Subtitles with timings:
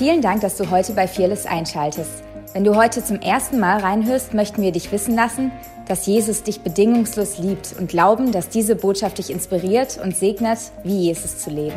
[0.00, 2.24] Vielen Dank, dass du heute bei Fearless einschaltest.
[2.54, 5.52] Wenn du heute zum ersten Mal reinhörst, möchten wir dich wissen lassen,
[5.88, 11.02] dass Jesus dich bedingungslos liebt und glauben, dass diese Botschaft dich inspiriert und segnet, wie
[11.08, 11.76] Jesus zu leben.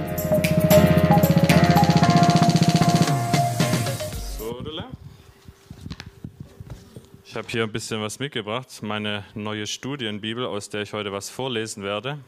[7.25, 11.29] Ich habe hier ein bisschen was mitgebracht, meine neue Studienbibel, aus der ich heute was
[11.29, 12.19] vorlesen werde.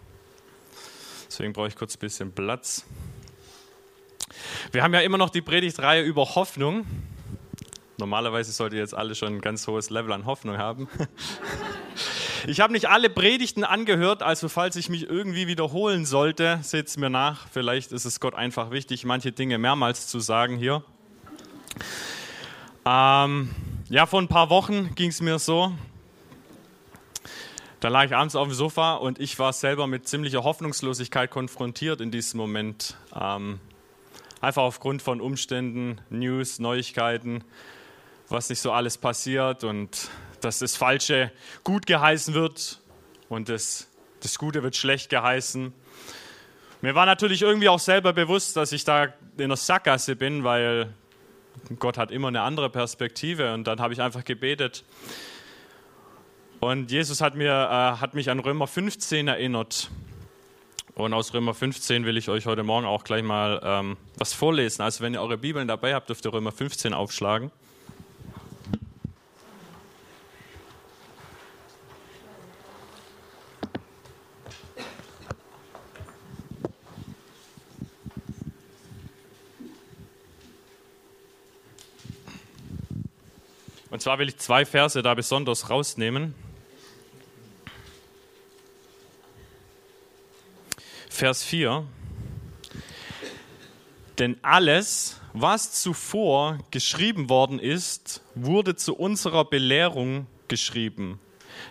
[1.30, 2.86] Deswegen brauche ich kurz ein bisschen Platz.
[4.71, 6.86] Wir haben ja immer noch die Predigtreihe über Hoffnung.
[7.97, 10.88] Normalerweise solltet ihr jetzt alle schon ein ganz hohes Level an Hoffnung haben.
[12.47, 16.96] Ich habe nicht alle Predigten angehört, also falls ich mich irgendwie wiederholen sollte, seht es
[16.96, 17.47] mir nach.
[17.52, 20.83] Vielleicht ist es Gott einfach wichtig, manche Dinge mehrmals zu sagen hier.
[22.86, 23.50] Ähm,
[23.89, 25.74] ja, vor ein paar Wochen ging es mir so.
[27.80, 32.00] Da lag ich abends auf dem Sofa und ich war selber mit ziemlicher Hoffnungslosigkeit konfrontiert
[32.00, 32.95] in diesem Moment.
[33.19, 33.59] Ähm,
[34.42, 37.44] einfach aufgrund von Umständen, News, Neuigkeiten,
[38.30, 40.09] was nicht so alles passiert und
[40.42, 41.31] dass das Falsche
[41.64, 42.81] gut geheißen wird
[43.30, 43.89] und das,
[44.22, 45.73] das Gute wird schlecht geheißen.
[46.81, 50.94] Mir war natürlich irgendwie auch selber bewusst, dass ich da in der Sackgasse bin, weil
[51.80, 54.83] Gott hat immer eine andere Perspektive und dann habe ich einfach gebetet.
[56.59, 59.89] Und Jesus hat, mir, äh, hat mich an Römer 15 erinnert.
[60.95, 64.81] Und aus Römer 15 will ich euch heute Morgen auch gleich mal ähm, was vorlesen.
[64.81, 67.52] Also wenn ihr eure Bibeln dabei habt, dürft ihr Römer 15 aufschlagen.
[83.89, 86.44] Und zwar will ich zwei Verse da besonders rausnehmen.
[91.16, 91.85] Vers 4.
[94.19, 101.21] Denn alles, was zuvor geschrieben worden ist, wurde zu unserer Belehrung geschrieben,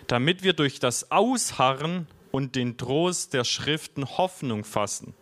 [0.07, 5.13] damit wir durch das Ausharren und den Trost der Schriften Hoffnung fassen.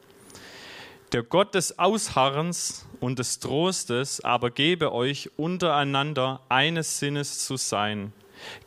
[1.12, 8.14] Der Gott des Ausharrens und des Trostes aber gebe euch untereinander eines Sinnes zu sein,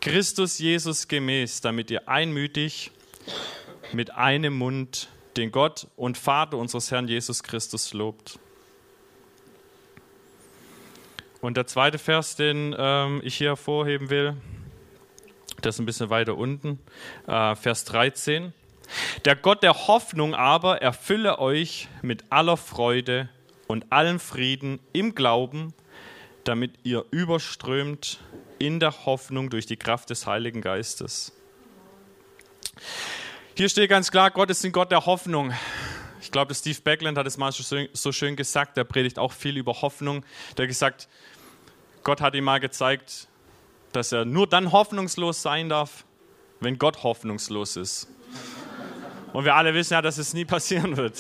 [0.03, 2.91] Christus Jesus gemäß, damit ihr einmütig
[3.95, 8.39] mit einem Mund den Gott und Vater unseres Herrn Jesus Christus lobt.
[11.41, 14.37] Und der zweite Vers, den ähm, ich hier hervorheben will,
[15.61, 16.79] das ist ein bisschen weiter unten,
[17.27, 18.53] äh, Vers 13.
[19.25, 23.29] Der Gott der Hoffnung aber erfülle euch mit aller Freude
[23.67, 25.75] und allem Frieden im Glauben,
[26.45, 28.21] damit ihr überströmt
[28.59, 31.33] in der Hoffnung durch die Kraft des Heiligen Geistes.
[33.57, 35.51] Hier steht ganz klar, Gott ist ein Gott der Hoffnung.
[36.21, 39.81] Ich glaube, Steve Backland hat es mal so schön gesagt, der predigt auch viel über
[39.81, 40.27] Hoffnung.
[40.59, 41.09] Der hat gesagt,
[42.03, 43.29] Gott hat ihm mal gezeigt,
[43.93, 46.05] dass er nur dann hoffnungslos sein darf,
[46.61, 48.09] wenn Gott hoffnungslos ist.
[49.33, 51.19] Und wir alle wissen ja, dass es nie passieren wird.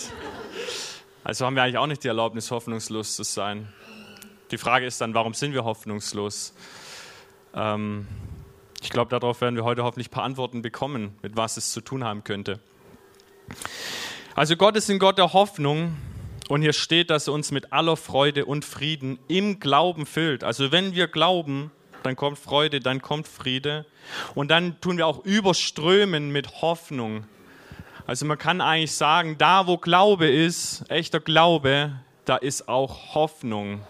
[1.25, 3.73] Also haben wir eigentlich auch nicht die Erlaubnis, hoffnungslos zu sein.
[4.51, 6.53] Die Frage ist dann, warum sind wir hoffnungslos?
[7.55, 8.07] Ähm,
[8.87, 11.81] ich glaube, darauf werden wir heute hoffentlich ein paar Antworten bekommen, mit was es zu
[11.81, 12.61] tun haben könnte.
[14.37, 15.97] Also Gott ist ein Gott der Hoffnung
[16.49, 20.45] und hier steht, dass er uns mit aller Freude und Frieden im Glauben füllt.
[20.45, 21.73] Also wenn wir glauben,
[22.05, 23.87] dann kommt Freude, dann kommt Friede
[24.37, 27.25] und dann tun wir auch überströmen mit Hoffnung.
[28.07, 31.91] Also man kann eigentlich sagen, da wo Glaube ist, echter Glaube,
[32.25, 33.81] da ist auch Hoffnung.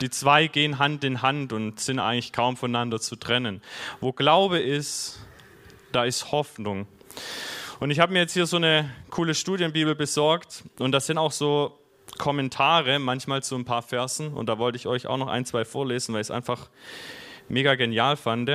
[0.00, 3.62] Die zwei gehen Hand in Hand und sind eigentlich kaum voneinander zu trennen.
[4.00, 5.20] Wo Glaube ist,
[5.92, 6.86] da ist Hoffnung.
[7.80, 11.32] Und ich habe mir jetzt hier so eine coole Studienbibel besorgt und das sind auch
[11.32, 11.78] so
[12.18, 15.64] Kommentare, manchmal zu ein paar Versen und da wollte ich euch auch noch ein, zwei
[15.64, 16.68] vorlesen, weil ich es einfach
[17.48, 18.50] mega genial fand.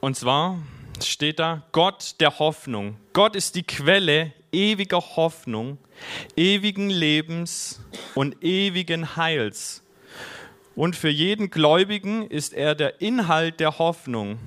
[0.00, 0.58] Und zwar
[1.02, 2.96] steht da Gott der Hoffnung.
[3.12, 5.78] Gott ist die Quelle ewiger Hoffnung,
[6.36, 7.80] ewigen Lebens
[8.14, 9.82] und ewigen Heils.
[10.74, 14.38] Und für jeden Gläubigen ist er der Inhalt der Hoffnung.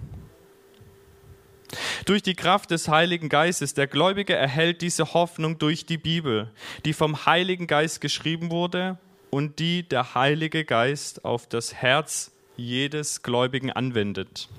[2.06, 6.52] Durch die Kraft des Heiligen Geistes, der Gläubige erhält diese Hoffnung durch die Bibel,
[6.86, 8.98] die vom Heiligen Geist geschrieben wurde
[9.30, 14.50] und die der Heilige Geist auf das Herz jedes Gläubigen anwendet.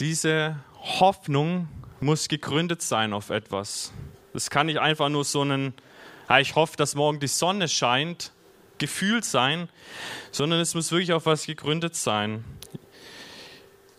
[0.00, 1.68] Diese Hoffnung
[2.00, 3.92] muss gegründet sein auf etwas.
[4.32, 5.74] Das kann nicht einfach nur so ein,
[6.40, 8.32] ich hoffe, dass morgen die Sonne scheint,
[8.78, 9.68] Gefühl sein,
[10.30, 12.44] sondern es muss wirklich auf was gegründet sein.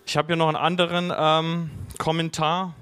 [0.06, 2.75] Ich habe hier noch einen anderen ähm, Kommentar.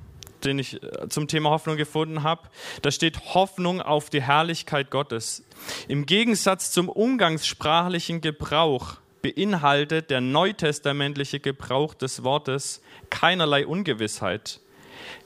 [0.44, 2.50] den ich äh, zum Thema Hoffnung gefunden habe.
[2.84, 5.44] Da steht Hoffnung auf die Herrlichkeit Gottes.
[5.88, 14.60] Im Gegensatz zum umgangssprachlichen Gebrauch beinhaltet der neutestamentliche Gebrauch des Wortes keinerlei Ungewissheit.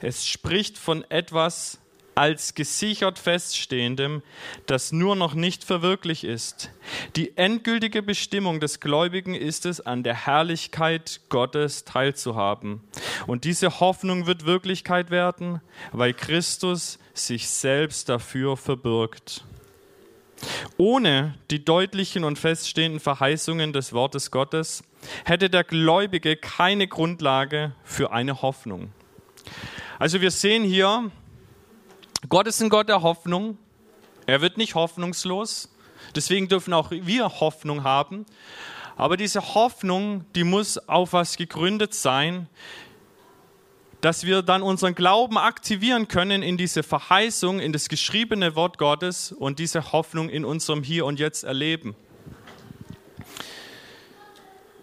[0.00, 1.78] Es spricht von etwas
[2.14, 4.22] als gesichert feststehendem,
[4.66, 6.70] das nur noch nicht verwirklicht ist.
[7.16, 12.82] Die endgültige Bestimmung des Gläubigen ist es, an der Herrlichkeit Gottes teilzuhaben.
[13.26, 15.60] Und diese Hoffnung wird Wirklichkeit werden,
[15.92, 19.44] weil Christus sich selbst dafür verbirgt.
[20.76, 24.82] Ohne die deutlichen und feststehenden Verheißungen des Wortes Gottes
[25.24, 28.92] hätte der Gläubige keine Grundlage für eine Hoffnung.
[29.98, 31.10] Also wir sehen hier,
[32.28, 33.58] Gott ist ein Gott der Hoffnung.
[34.26, 35.72] Er wird nicht hoffnungslos.
[36.14, 38.26] Deswegen dürfen auch wir Hoffnung haben.
[38.96, 42.48] Aber diese Hoffnung, die muss auf was gegründet sein,
[44.02, 49.30] dass wir dann unseren Glauben aktivieren können in diese Verheißung, in das geschriebene Wort Gottes
[49.30, 51.94] und diese Hoffnung in unserem Hier und Jetzt erleben.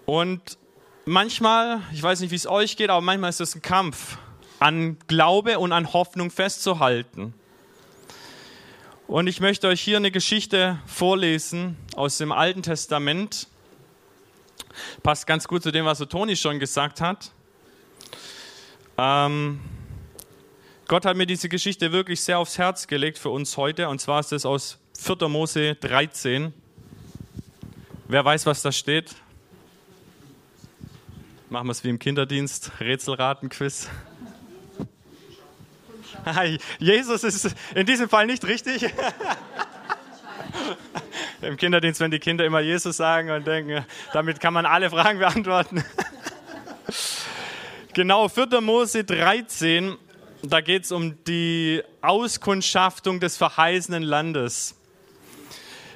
[0.06, 0.58] Und
[1.04, 4.18] manchmal, ich weiß nicht, wie es euch geht, aber manchmal ist es ein Kampf
[4.58, 7.34] an Glaube und an Hoffnung festzuhalten.
[9.06, 13.50] Und ich möchte euch hier eine Geschichte vorlesen aus dem Alten Testament.
[15.04, 17.34] Passt ganz gut zu dem, was so Toni schon gesagt hat.
[19.02, 19.62] Ähm,
[20.90, 23.88] Gott hat mir diese Geschichte wirklich sehr aufs Herz gelegt für uns heute.
[23.88, 25.30] Und zwar ist es aus 4.
[25.30, 26.54] Mose 13.
[28.10, 29.16] Wer weiß, was da steht?
[31.50, 33.88] Machen wir es wie im Kinderdienst, Rätselraten-Quiz.
[36.80, 38.86] Jesus ist in diesem Fall nicht richtig.
[41.42, 45.20] Im Kinderdienst, wenn die Kinder immer Jesus sagen und denken, damit kann man alle Fragen
[45.20, 45.86] beantworten.
[47.94, 48.62] genau, 4.
[48.62, 49.98] Mose 13,
[50.44, 54.76] da geht es um die Auskundschaftung des verheißenen Landes.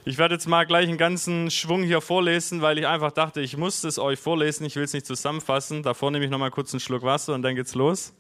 [0.06, 3.56] Ich werde jetzt mal gleich einen ganzen Schwung hier vorlesen, weil ich einfach dachte, ich
[3.56, 5.82] muss es euch vorlesen, ich will es nicht zusammenfassen.
[5.82, 8.14] Davor nehme ich noch mal kurz einen Schluck Wasser und dann geht's los.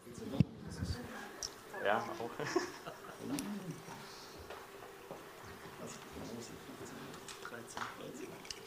[1.85, 2.29] Ja, auch.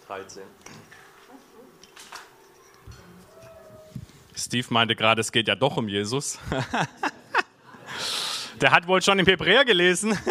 [0.06, 0.55] 13.
[4.46, 6.38] Steve meinte gerade, es geht ja doch um Jesus.
[8.60, 10.16] Der hat wohl schon im Hebräer gelesen.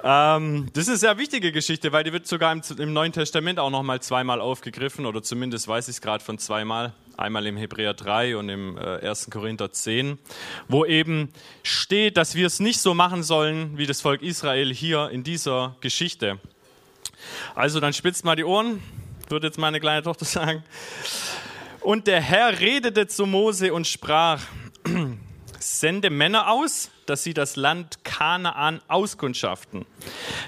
[0.00, 3.58] Ähm, das ist eine sehr wichtige Geschichte, weil die wird sogar im, im Neuen Testament
[3.58, 6.92] auch noch mal zweimal aufgegriffen oder zumindest weiß ich es gerade von zweimal.
[7.16, 9.28] Einmal im Hebräer 3 und im äh, 1.
[9.28, 10.20] Korinther 10,
[10.68, 11.32] wo eben
[11.64, 15.74] steht, dass wir es nicht so machen sollen wie das Volk Israel hier in dieser
[15.80, 16.38] Geschichte.
[17.56, 18.80] Also dann spitzt mal die Ohren,
[19.30, 20.64] würde jetzt meine kleine Tochter sagen.
[21.80, 24.42] Und der Herr redete zu Mose und sprach,
[25.58, 29.86] sende Männer aus, dass sie das Land Kanaan auskundschaften,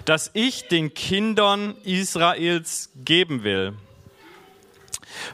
[0.05, 3.75] das ich den Kindern Israels geben will.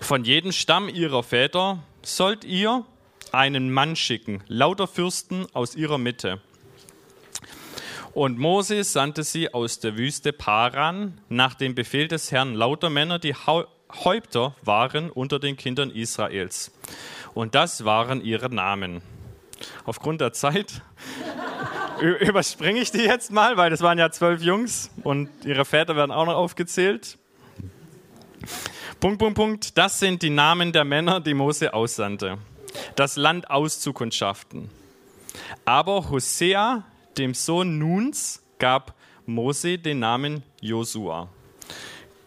[0.00, 2.84] Von jedem Stamm ihrer Väter sollt ihr
[3.32, 6.40] einen Mann schicken, lauter Fürsten aus ihrer Mitte.
[8.16, 13.18] Und Mose sandte sie aus der Wüste Paran nach dem Befehl des Herrn lauter Männer,
[13.18, 16.72] die Häupter waren unter den Kindern Israels.
[17.34, 19.02] Und das waren ihre Namen.
[19.84, 20.80] Aufgrund der Zeit
[22.00, 26.10] überspringe ich die jetzt mal, weil das waren ja zwölf Jungs und ihre Väter werden
[26.10, 27.18] auch noch aufgezählt.
[28.98, 29.76] Punkt, Punkt, Punkt.
[29.76, 32.38] Das sind die Namen der Männer, die Mose aussandte,
[32.94, 34.70] das Land auszukundschaften.
[35.66, 36.82] Aber Hosea,
[37.18, 38.94] dem Sohn Nuns, gab
[39.26, 41.28] Mose den Namen Josua.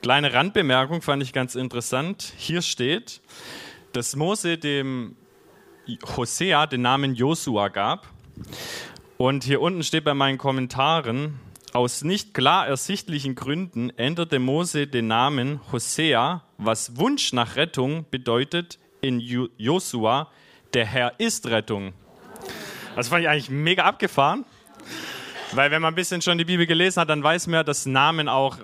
[0.01, 2.33] Kleine Randbemerkung fand ich ganz interessant.
[2.37, 3.21] Hier steht,
[3.93, 5.15] dass Mose dem
[6.15, 8.07] Hosea den Namen Josua gab.
[9.17, 11.39] Und hier unten steht bei meinen Kommentaren,
[11.73, 18.79] aus nicht klar ersichtlichen Gründen änderte Mose den Namen Hosea, was Wunsch nach Rettung bedeutet,
[19.01, 20.31] in Josua,
[20.73, 21.93] der Herr ist Rettung.
[22.95, 24.45] Das fand ich eigentlich mega abgefahren,
[25.51, 28.27] weil wenn man ein bisschen schon die Bibel gelesen hat, dann weiß man, dass Namen
[28.27, 28.57] auch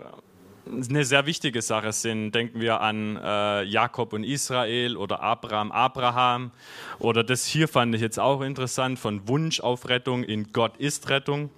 [0.68, 2.34] eine sehr wichtige Sache sind.
[2.34, 6.52] Denken wir an äh, Jakob und Israel oder Abraham, Abraham.
[7.00, 11.10] Oder das hier fand ich jetzt auch interessant, von Wunsch auf Rettung in Gott ist
[11.10, 11.50] Rettung.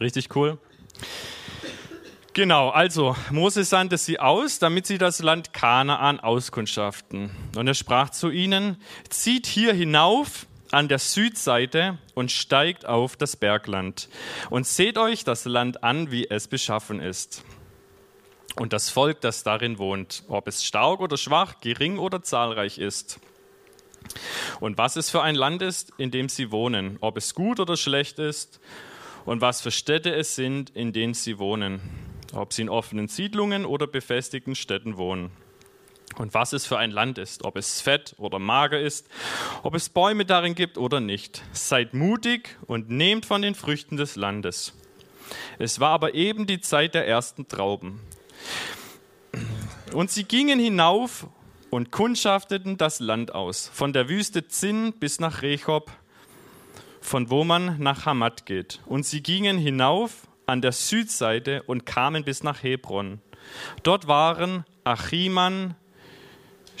[0.00, 0.58] Richtig cool.
[2.32, 7.30] Genau, also Mose sandte sie aus, damit sie das Land Kanaan auskundschaften.
[7.56, 8.76] Und er sprach zu ihnen,
[9.08, 14.08] zieht hier hinauf an der Südseite und steigt auf das Bergland
[14.50, 17.44] und seht euch das Land an, wie es beschaffen ist
[18.56, 23.20] und das Volk, das darin wohnt, ob es stark oder schwach, gering oder zahlreich ist.
[24.60, 27.76] Und was es für ein Land ist, in dem sie wohnen, ob es gut oder
[27.76, 28.60] schlecht ist
[29.24, 31.80] und was für Städte es sind, in denen sie wohnen,
[32.32, 35.30] ob sie in offenen Siedlungen oder befestigten Städten wohnen.
[36.20, 39.08] Und was es für ein Land ist, ob es fett oder mager ist,
[39.62, 41.42] ob es Bäume darin gibt oder nicht.
[41.54, 44.74] Seid mutig und nehmt von den Früchten des Landes.
[45.58, 48.00] Es war aber eben die Zeit der ersten Trauben.
[49.94, 51.26] Und sie gingen hinauf
[51.70, 55.90] und kundschafteten das Land aus, von der Wüste Zinn bis nach Rechob,
[57.00, 58.80] von wo man nach Hamad geht.
[58.84, 63.22] Und sie gingen hinauf an der Südseite und kamen bis nach Hebron.
[63.82, 65.76] Dort waren Achiman,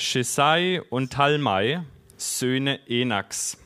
[0.00, 1.82] Shesai und Talmai,
[2.16, 3.58] Söhne Enaks.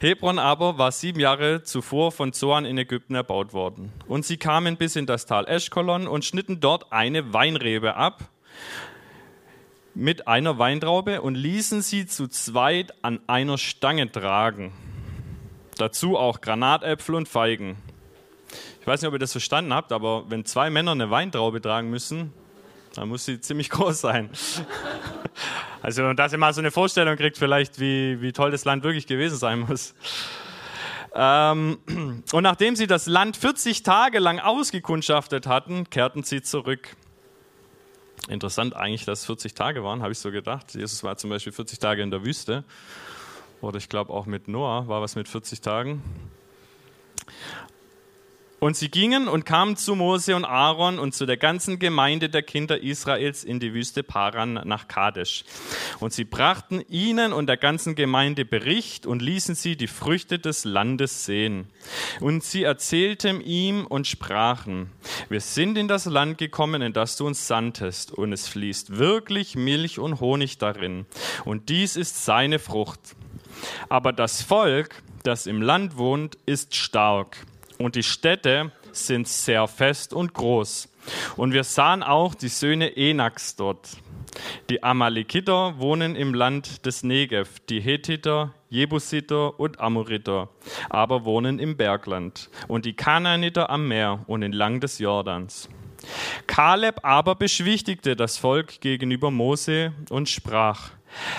[0.00, 3.92] Hebron aber war sieben Jahre zuvor von Zoan in Ägypten erbaut worden.
[4.08, 8.28] Und sie kamen bis in das Tal Eschkolon und schnitten dort eine Weinrebe ab
[9.94, 14.74] mit einer Weintraube und ließen sie zu zweit an einer Stange tragen.
[15.78, 17.78] Dazu auch Granatäpfel und Feigen.
[18.82, 21.88] Ich weiß nicht, ob ihr das verstanden habt, aber wenn zwei Männer eine Weintraube tragen
[21.88, 22.34] müssen,
[22.94, 24.30] dann muss sie ziemlich groß sein.
[25.82, 29.06] Also, dass ihr mal so eine Vorstellung kriegt, vielleicht, wie, wie toll das Land wirklich
[29.06, 29.94] gewesen sein muss.
[31.14, 31.78] Ähm,
[32.32, 36.96] und nachdem sie das Land 40 Tage lang ausgekundschaftet hatten, kehrten sie zurück.
[38.28, 40.74] Interessant eigentlich, dass es 40 Tage waren, habe ich so gedacht.
[40.74, 42.64] Jesus war zum Beispiel 40 Tage in der Wüste.
[43.60, 46.02] Oder ich glaube auch mit Noah war was mit 40 Tagen.
[48.64, 52.42] Und sie gingen und kamen zu Mose und Aaron und zu der ganzen Gemeinde der
[52.42, 55.44] Kinder Israels in die Wüste Paran nach Kadesh.
[56.00, 60.64] Und sie brachten ihnen und der ganzen Gemeinde Bericht und ließen sie die Früchte des
[60.64, 61.66] Landes sehen.
[62.20, 64.90] Und sie erzählten ihm und sprachen,
[65.28, 69.56] wir sind in das Land gekommen, in das du uns sandtest, und es fließt wirklich
[69.56, 71.04] Milch und Honig darin.
[71.44, 73.14] Und dies ist seine Frucht.
[73.90, 77.36] Aber das Volk, das im Land wohnt, ist stark
[77.84, 80.88] und die Städte sind sehr fest und groß.
[81.36, 83.98] Und wir sahen auch die Söhne Enaks dort.
[84.70, 90.48] Die Amalekiter wohnen im Land des Negev, die Hethiter, Jebusiter und Amoriter,
[90.90, 95.68] aber wohnen im Bergland, und die Kanaaniter am Meer und entlang des Jordans.
[96.46, 100.90] Kaleb aber beschwichtigte das Volk gegenüber Mose und sprach,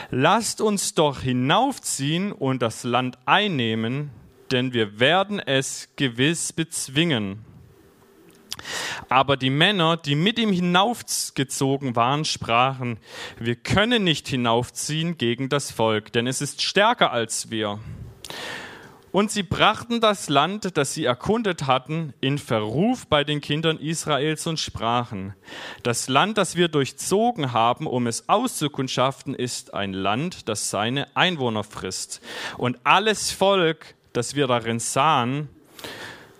[0.09, 4.11] Lasst uns doch hinaufziehen und das Land einnehmen,
[4.51, 7.43] denn wir werden es gewiss bezwingen.
[9.09, 12.97] Aber die Männer, die mit ihm hinaufgezogen waren, sprachen,
[13.37, 17.79] wir können nicht hinaufziehen gegen das Volk, denn es ist stärker als wir.
[19.15, 24.45] Und sie brachten das Land, das sie erkundet hatten, in Verruf bei den Kindern Israels
[24.45, 25.33] und sprachen,
[25.83, 31.63] das Land, das wir durchzogen haben, um es auszukundschaften, ist ein Land, das seine Einwohner
[31.63, 32.19] frisst.
[32.57, 35.49] Und alles Volk, das wir darin sahen,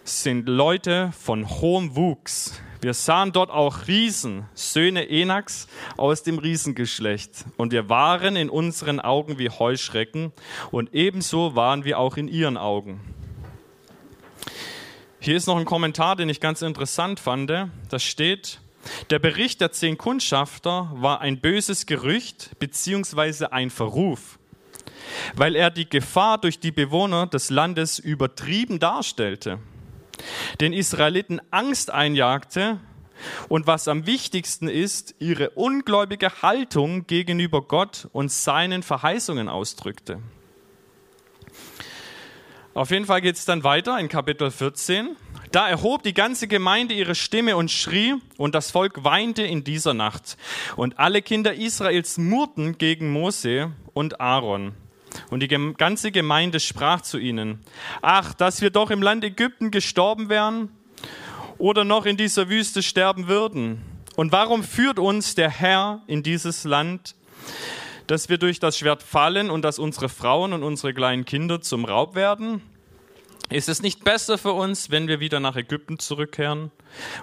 [0.05, 2.61] sind Leute von hohem Wuchs.
[2.79, 5.67] Wir sahen dort auch Riesen, Söhne Enaks
[5.97, 7.43] aus dem Riesengeschlecht.
[7.57, 10.31] Und wir waren in unseren Augen wie Heuschrecken
[10.71, 13.01] und ebenso waren wir auch in ihren Augen.
[15.19, 17.49] Hier ist noch ein Kommentar, den ich ganz interessant fand.
[17.49, 18.59] Da steht,
[19.09, 24.37] der Bericht der zehn Kundschafter war ein böses Gerücht beziehungsweise ein Verruf
[25.35, 29.59] weil er die Gefahr durch die Bewohner des Landes übertrieben darstellte,
[30.59, 32.79] den Israeliten Angst einjagte
[33.47, 40.19] und was am wichtigsten ist, ihre ungläubige Haltung gegenüber Gott und seinen Verheißungen ausdrückte.
[42.73, 45.15] Auf jeden Fall geht es dann weiter in Kapitel 14.
[45.53, 49.93] Da erhob die ganze Gemeinde ihre Stimme und schrie, und das Volk weinte in dieser
[49.93, 50.35] Nacht.
[50.75, 54.73] Und alle Kinder Israels murrten gegen Mose und Aaron.
[55.29, 57.59] Und die ganze Gemeinde sprach zu ihnen,
[58.01, 60.69] ach, dass wir doch im Land Ägypten gestorben wären
[61.57, 63.81] oder noch in dieser Wüste sterben würden.
[64.15, 67.15] Und warum führt uns der Herr in dieses Land,
[68.07, 71.85] dass wir durch das Schwert fallen und dass unsere Frauen und unsere kleinen Kinder zum
[71.85, 72.61] Raub werden?
[73.49, 76.71] Ist es nicht besser für uns, wenn wir wieder nach Ägypten zurückkehren?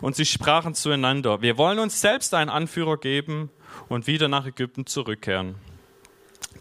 [0.01, 3.51] Und sie sprachen zueinander, wir wollen uns selbst einen Anführer geben
[3.89, 5.57] und wieder nach Ägypten zurückkehren.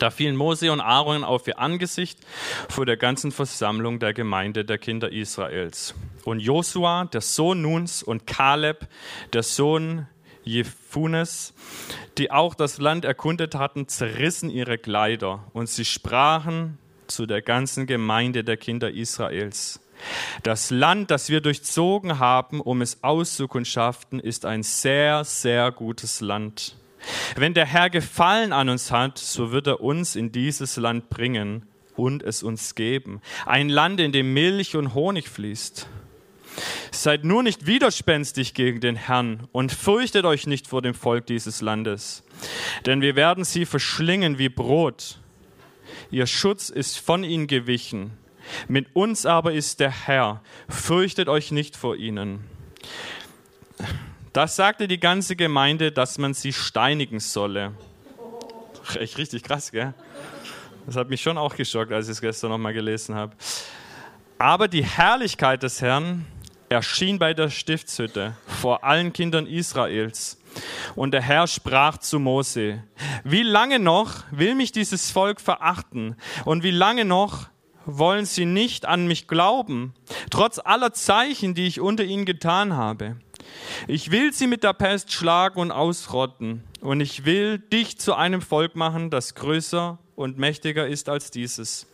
[0.01, 2.17] Da fielen Mose und Aaron auf ihr Angesicht
[2.69, 5.93] vor der ganzen Versammlung der Gemeinde der Kinder Israels.
[6.23, 8.87] Und Josua, der Sohn Nuns, und Kaleb,
[9.31, 10.07] der Sohn
[10.43, 11.53] Jephunes,
[12.17, 17.85] die auch das Land erkundet hatten, zerrissen ihre Kleider und sie sprachen zu der ganzen
[17.85, 19.81] Gemeinde der Kinder Israels.
[20.41, 26.75] Das Land, das wir durchzogen haben, um es auszukundschaften, ist ein sehr, sehr gutes Land.
[27.35, 31.65] Wenn der Herr Gefallen an uns hat, so wird er uns in dieses Land bringen
[31.95, 33.21] und es uns geben.
[33.45, 35.87] Ein Land, in dem Milch und Honig fließt.
[36.91, 41.61] Seid nur nicht widerspenstig gegen den Herrn und fürchtet euch nicht vor dem Volk dieses
[41.61, 42.23] Landes,
[42.85, 45.19] denn wir werden sie verschlingen wie Brot.
[46.09, 48.11] Ihr Schutz ist von ihnen gewichen.
[48.67, 50.41] Mit uns aber ist der Herr.
[50.67, 52.43] Fürchtet euch nicht vor ihnen.
[54.33, 57.73] Das sagte die ganze Gemeinde, dass man sie steinigen solle.
[58.95, 59.93] Echt richtig krass, gell?
[60.85, 63.35] Das hat mich schon auch geschockt, als ich es gestern nochmal gelesen habe.
[64.37, 66.25] Aber die Herrlichkeit des Herrn
[66.69, 70.41] erschien bei der Stiftshütte vor allen Kindern Israels.
[70.95, 72.83] Und der Herr sprach zu Mose,
[73.23, 76.15] wie lange noch will mich dieses Volk verachten?
[76.45, 77.49] Und wie lange noch
[77.85, 79.93] wollen sie nicht an mich glauben,
[80.29, 83.17] trotz aller Zeichen, die ich unter ihnen getan habe?
[83.87, 86.63] Ich will sie mit der Pest schlagen und ausrotten.
[86.81, 91.87] Und ich will dich zu einem Volk machen, das größer und mächtiger ist als dieses.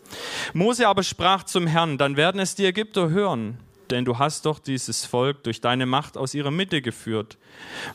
[0.54, 3.60] Mose aber sprach zum Herrn, dann werden es die Ägypter hören
[3.92, 7.38] denn du hast doch dieses Volk durch deine Macht aus ihrer Mitte geführt.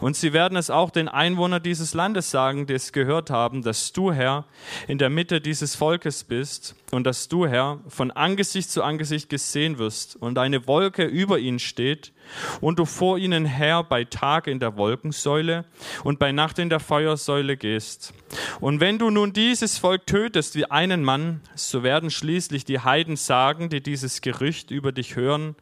[0.01, 3.93] Und sie werden es auch den Einwohnern dieses Landes sagen, die es gehört haben, dass
[3.93, 4.45] du, Herr,
[4.89, 9.79] in der Mitte dieses Volkes bist und dass du, Herr, von Angesicht zu Angesicht gesehen
[9.79, 12.13] wirst und eine Wolke über ihnen steht
[12.61, 15.65] und du vor ihnen her bei Tag in der Wolkensäule
[16.05, 18.15] und bei Nacht in der Feuersäule gehst.
[18.61, 23.17] Und wenn du nun dieses Volk tötest wie einen Mann, so werden schließlich die Heiden
[23.17, 25.57] sagen, die dieses Gerücht über dich hören,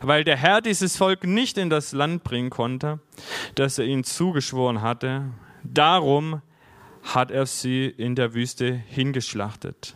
[0.00, 3.00] weil der Herr dieses Volk nicht in das Land bringen konnte,
[3.54, 5.24] das er ihnen zugeschworen hatte.
[5.62, 6.42] Darum
[7.02, 9.94] hat er sie in der Wüste hingeschlachtet.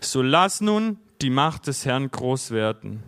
[0.00, 3.02] So lass nun die Macht des Herrn groß werden,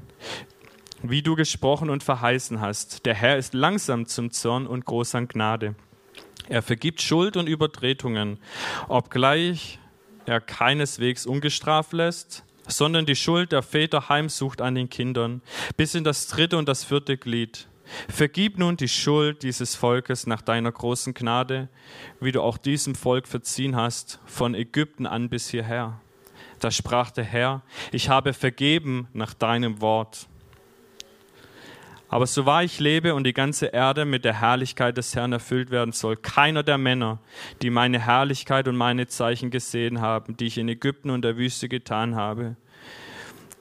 [1.02, 3.06] wie du gesprochen und verheißen hast.
[3.06, 5.74] Der Herr ist langsam zum Zorn und groß an Gnade.
[6.48, 8.38] Er vergibt Schuld und Übertretungen,
[8.88, 9.78] obgleich
[10.26, 15.42] er keineswegs ungestraft lässt, sondern die Schuld der Väter heimsucht an den Kindern,
[15.76, 17.68] bis in das dritte und das vierte Glied.
[18.08, 21.68] Vergib nun die Schuld dieses Volkes nach deiner großen Gnade,
[22.20, 26.00] wie du auch diesem Volk verziehen hast, von Ägypten an bis hierher.
[26.60, 30.28] Da sprach der Herr, ich habe vergeben nach deinem Wort.
[32.10, 35.70] Aber so wahr ich lebe und die ganze Erde mit der Herrlichkeit des Herrn erfüllt
[35.70, 37.20] werden soll, keiner der Männer,
[37.62, 41.68] die meine Herrlichkeit und meine Zeichen gesehen haben, die ich in Ägypten und der Wüste
[41.68, 42.56] getan habe,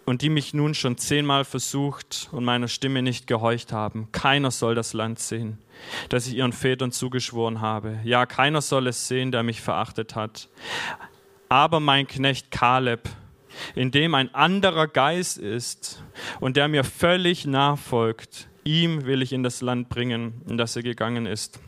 [0.06, 4.74] und die mich nun schon zehnmal versucht und meiner Stimme nicht gehorcht haben, keiner soll
[4.74, 5.60] das Land sehen,
[6.10, 8.00] das ich ihren Vätern zugeschworen habe.
[8.04, 10.50] Ja, keiner soll es sehen, der mich verachtet hat.
[11.48, 13.08] Aber mein Knecht Kaleb,
[13.76, 16.04] in dem ein anderer Geist ist
[16.39, 20.84] und der mir völlig nachfolgt, ihm will ich in das Land bringen, in das er
[20.84, 21.60] gegangen ist.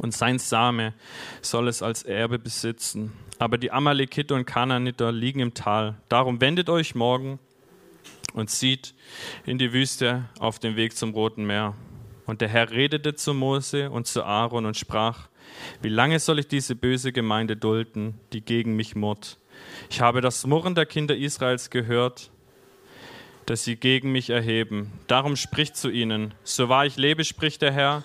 [0.00, 0.94] Und sein Same
[1.42, 3.12] soll es als Erbe besitzen.
[3.38, 5.96] Aber die Amalekiter und Kananiter liegen im Tal.
[6.08, 7.38] Darum wendet euch morgen
[8.34, 8.94] und zieht
[9.46, 11.74] in die Wüste auf dem Weg zum Roten Meer.
[12.26, 15.28] Und der Herr redete zu Mose und zu Aaron und sprach,
[15.80, 19.38] wie lange soll ich diese böse Gemeinde dulden, die gegen mich murrt?
[19.90, 22.30] Ich habe das Murren der Kinder Israels gehört,
[23.46, 24.92] dass sie gegen mich erheben.
[25.06, 28.04] Darum spricht zu ihnen, so wahr ich lebe, spricht der Herr,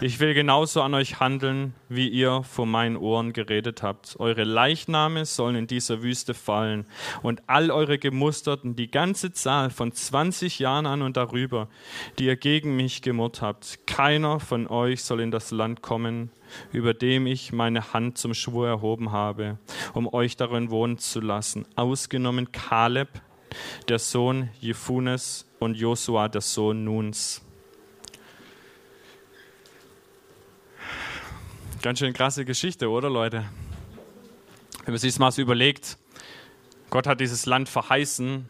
[0.00, 4.16] ich will genauso an euch handeln, wie ihr vor meinen Ohren geredet habt.
[4.18, 6.84] Eure Leichname sollen in dieser Wüste fallen
[7.22, 11.68] und all eure Gemusterten, die ganze Zahl von 20 Jahren an und darüber,
[12.18, 13.86] die ihr gegen mich gemurrt habt.
[13.86, 16.30] Keiner von euch soll in das Land kommen,
[16.72, 19.58] über dem ich meine Hand zum Schwur erhoben habe,
[19.92, 23.08] um euch darin wohnen zu lassen, ausgenommen Kaleb,
[23.88, 27.42] der Sohn Jefunes und Josua, der Sohn Nuns.
[31.82, 33.44] Ganz schön krasse Geschichte, oder Leute?
[34.84, 35.98] Wenn man sich das mal so überlegt,
[36.90, 38.48] Gott hat dieses Land verheißen.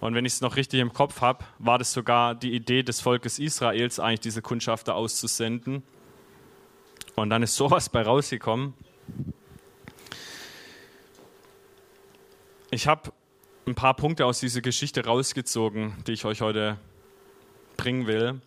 [0.00, 3.00] Und wenn ich es noch richtig im Kopf habe, war das sogar die Idee des
[3.00, 5.82] Volkes Israels, eigentlich diese Kundschafter auszusenden.
[7.14, 8.74] Und dann ist sowas bei rausgekommen.
[12.70, 13.12] Ich habe
[13.66, 16.78] ein paar Punkte aus dieser Geschichte rausgezogen, die ich euch heute
[17.76, 18.40] bringen will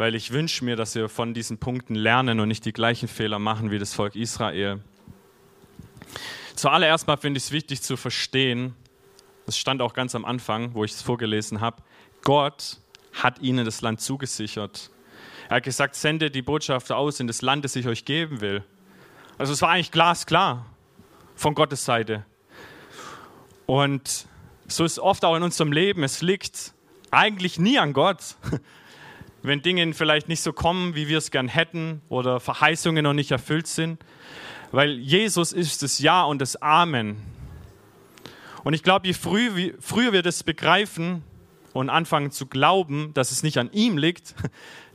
[0.00, 3.38] weil ich wünsche mir, dass wir von diesen Punkten lernen und nicht die gleichen Fehler
[3.38, 4.80] machen wie das Volk Israel.
[6.56, 8.74] Zuallererst mal finde ich es wichtig zu verstehen,
[9.44, 11.82] das stand auch ganz am Anfang, wo ich es vorgelesen habe,
[12.22, 12.78] Gott
[13.12, 14.90] hat ihnen das Land zugesichert.
[15.50, 18.62] Er hat gesagt, sende die Botschafter aus in das Land, das ich euch geben will.
[19.36, 20.64] Also es war eigentlich glasklar
[21.34, 22.24] von Gottes Seite.
[23.66, 24.26] Und
[24.68, 26.72] so ist oft auch in unserem Leben, es liegt
[27.10, 28.36] eigentlich nie an Gott,
[29.42, 33.32] wenn Dinge vielleicht nicht so kommen, wie wir es gern hätten oder Verheißungen noch nicht
[33.32, 34.00] erfüllt sind.
[34.70, 37.16] Weil Jesus ist das Ja und das Amen.
[38.62, 41.24] Und ich glaube, je früh, wie, früher wir das begreifen
[41.72, 44.36] und anfangen zu glauben, dass es nicht an ihm liegt,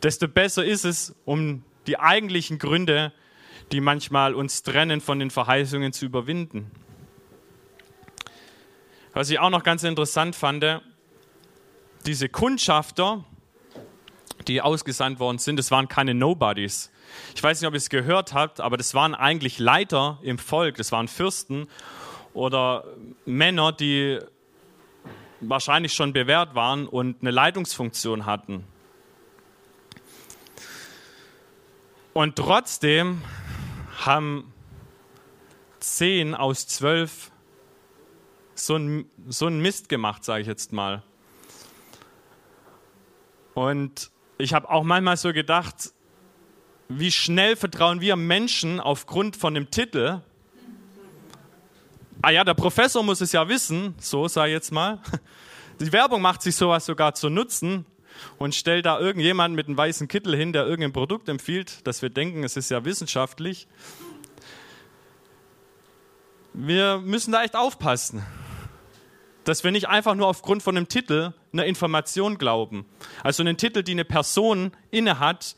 [0.06, 3.12] desto besser ist es, um die eigentlichen Gründe,
[3.72, 6.70] die manchmal uns trennen, von den Verheißungen zu überwinden.
[9.14, 10.64] Was ich auch noch ganz interessant fand,
[12.06, 13.26] diese Kundschafter,
[14.48, 16.92] die ausgesandt worden sind, das waren keine Nobodies.
[17.34, 20.76] Ich weiß nicht, ob ihr es gehört habt, aber das waren eigentlich Leiter im Volk,
[20.76, 21.68] das waren Fürsten
[22.36, 22.84] oder
[23.26, 24.20] Männer, die
[25.40, 28.66] wahrscheinlich schon bewährt waren und eine Leitungsfunktion hatten.
[32.18, 33.22] Und trotzdem
[34.06, 34.54] haben
[35.82, 37.30] zehn aus zwölf
[38.54, 41.04] so einen so Mist gemacht, sage ich jetzt mal.
[43.54, 45.92] Und ich habe auch manchmal so gedacht,
[46.88, 50.22] wie schnell vertrauen wir Menschen aufgrund von dem Titel?
[52.22, 55.02] Ah ja, der Professor muss es ja wissen, so ich jetzt mal.
[55.82, 57.86] Die Werbung macht sich sowas sogar zu nutzen
[58.38, 62.10] und stellt da irgendjemanden mit einem weißen Kittel hin, der irgendein Produkt empfiehlt, dass wir
[62.10, 63.68] denken, es ist ja wissenschaftlich.
[66.54, 68.24] Wir müssen da echt aufpassen
[69.46, 72.86] dass wir nicht einfach nur aufgrund von einem Titel einer Information glauben.
[73.24, 75.56] Also einen Titel, die eine Person innehat,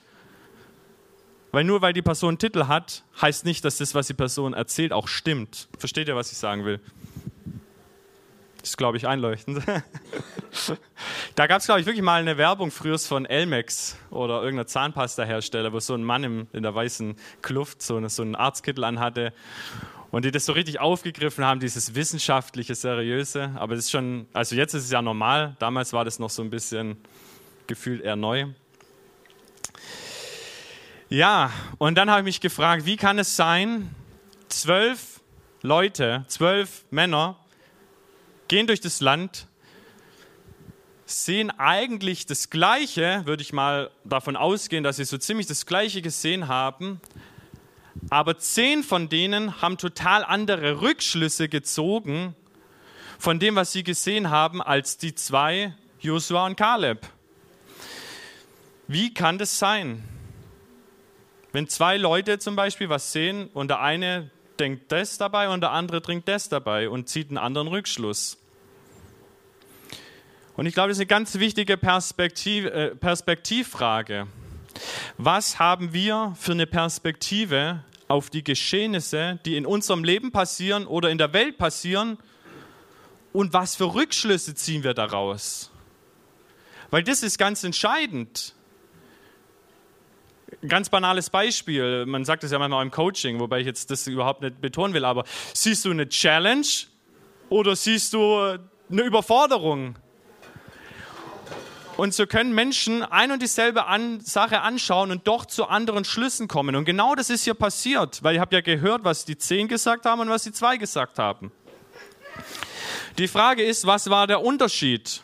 [1.52, 4.54] weil nur weil die Person einen Titel hat, heißt nicht, dass das, was die Person
[4.54, 5.70] erzählt, auch stimmt.
[5.80, 6.82] Versteht ihr, was ich sagen will?
[8.68, 9.64] Ist, glaube ich, einleuchtend.
[11.36, 15.72] da gab es, glaube ich, wirklich mal eine Werbung früher von Elmex oder irgendeiner Zahnpasta-Hersteller,
[15.72, 19.32] wo so ein Mann im, in der weißen Kluft so, so einen Arztkittel anhatte
[20.12, 23.54] und die das so richtig aufgegriffen haben, dieses wissenschaftliche, seriöse.
[23.56, 26.42] Aber das ist schon, also jetzt ist es ja normal, damals war das noch so
[26.42, 26.98] ein bisschen
[27.68, 28.48] gefühlt eher neu.
[31.08, 33.96] Ja, und dann habe ich mich gefragt, wie kann es sein,
[34.50, 35.22] zwölf
[35.62, 37.38] Leute, zwölf Männer
[38.48, 39.48] gehen durch das Land,
[41.06, 46.02] sehen eigentlich das Gleiche, würde ich mal davon ausgehen, dass sie so ziemlich das Gleiche
[46.02, 47.00] gesehen haben,
[48.10, 52.36] aber zehn von denen haben total andere Rückschlüsse gezogen
[53.20, 57.08] von dem, was sie gesehen haben, als die zwei, Josua und Kaleb.
[58.88, 60.04] Wie kann das sein?
[61.52, 65.72] Wenn zwei Leute zum Beispiel was sehen und der eine denkt das dabei und der
[65.72, 68.38] andere trinkt das dabei und zieht einen anderen Rückschluss.
[70.56, 74.28] Und ich glaube, das ist eine ganz wichtige Perspektiv, äh, Perspektivfrage.
[75.18, 81.10] Was haben wir für eine Perspektive auf die Geschehnisse, die in unserem Leben passieren oder
[81.10, 82.18] in der Welt passieren
[83.34, 85.72] und was für Rückschlüsse ziehen wir daraus?
[86.90, 88.56] Weil das ist ganz entscheidend.
[90.68, 94.42] Ganz banales Beispiel, man sagt es ja manchmal im Coaching, wobei ich jetzt das überhaupt
[94.42, 96.66] nicht betonen will, aber siehst du eine Challenge
[97.50, 98.58] oder siehst du
[98.90, 99.98] eine Überforderung?
[101.98, 106.48] Und so können Menschen ein und dieselbe an, Sache anschauen und doch zu anderen Schlüssen
[106.48, 106.76] kommen.
[106.76, 110.06] Und genau das ist hier passiert, weil ihr habt ja gehört, was die zehn gesagt
[110.06, 111.52] haben und was die zwei gesagt haben.
[113.18, 115.24] Die Frage ist, was war der Unterschied?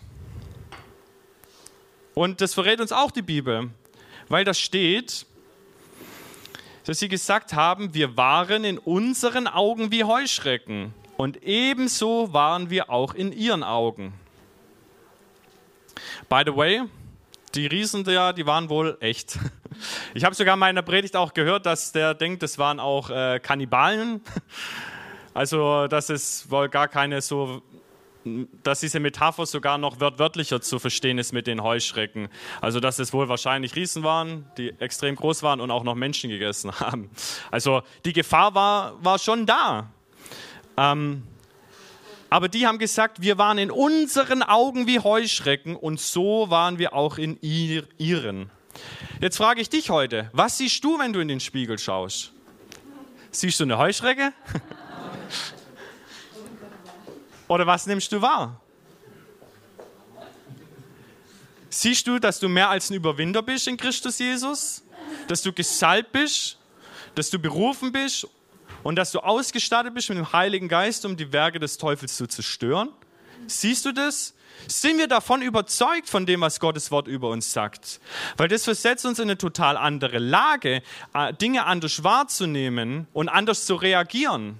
[2.16, 3.70] Und das verrät uns auch die Bibel,
[4.34, 5.28] weil da steht,
[6.86, 12.90] dass sie gesagt haben, wir waren in unseren Augen wie Heuschrecken und ebenso waren wir
[12.90, 14.12] auch in ihren Augen.
[16.30, 16.82] By the way,
[17.54, 19.38] die Riesen ja, die waren wohl echt.
[20.16, 23.40] Ich habe sogar in meiner Predigt auch gehört, dass der denkt, das waren auch äh,
[23.40, 24.22] Kannibalen.
[25.36, 27.64] Also, dass es wohl gar keine so,
[28.64, 32.30] dass diese Metapher sogar noch wörtlicher zu verstehen ist mit den Heuschrecken.
[32.62, 36.30] Also, dass es wohl wahrscheinlich Riesen waren, die extrem groß waren und auch noch Menschen
[36.30, 37.10] gegessen haben.
[37.52, 39.92] Also, die Gefahr war, war schon da.
[40.78, 41.24] Ähm,
[42.30, 46.94] aber die haben gesagt, wir waren in unseren Augen wie Heuschrecken und so waren wir
[46.94, 48.50] auch in ihr, ihren.
[49.22, 52.34] Jetzt frage ich dich heute, was siehst du, wenn du in den Spiegel schaust?
[53.30, 54.34] Siehst du eine Heuschrecke?
[57.48, 58.60] Oder was nimmst du wahr?
[61.70, 64.84] Siehst du, dass du mehr als ein Überwinder bist in Christus Jesus?
[65.28, 66.60] Dass du gesalbt bist?
[67.16, 68.28] Dass du berufen bist
[68.84, 72.28] und dass du ausgestattet bist mit dem Heiligen Geist, um die Werke des Teufels zu
[72.28, 72.90] zerstören?
[73.48, 74.34] Siehst du das?
[74.68, 78.00] Sind wir davon überzeugt von dem, was Gottes Wort über uns sagt?
[78.38, 80.82] Weil das versetzt uns in eine total andere Lage,
[81.14, 84.60] äh, Dinge anders wahrzunehmen und anders zu reagieren.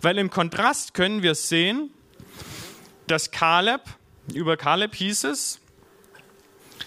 [0.00, 1.90] Weil im Kontrast können wir sehen,
[3.06, 3.82] dass Kaleb,
[4.32, 5.60] über Kaleb hieß es,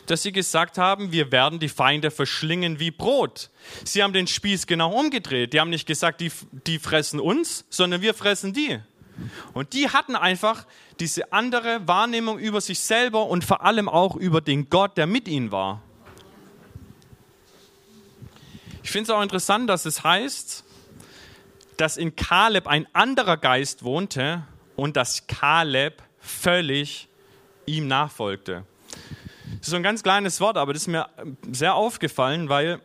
[0.06, 3.50] dass sie gesagt haben, wir werden die Feinde verschlingen wie Brot.
[3.86, 5.54] Sie haben den Spieß genau umgedreht.
[5.54, 6.32] Die haben nicht gesagt, die,
[6.68, 8.80] die fressen uns, sondern wir fressen die.
[9.54, 10.66] Und die hatten einfach
[11.00, 15.28] diese andere Wahrnehmung über sich selber und vor allem auch über den Gott, der mit
[15.28, 15.82] ihnen war.
[18.84, 20.66] Ich finde es auch interessant, dass es heißt,
[21.84, 27.10] dass in Kaleb ein anderer Geist wohnte und dass Kaleb völlig
[27.66, 28.64] ihm nachfolgte.
[29.58, 31.10] Das ist so ein ganz kleines Wort, aber das ist mir
[31.52, 32.80] sehr aufgefallen, weil